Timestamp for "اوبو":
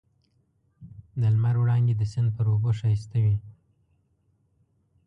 2.51-2.69